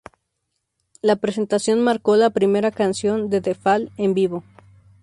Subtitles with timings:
[1.03, 4.43] La presentación marcó la primera canción de The Fall en vivo.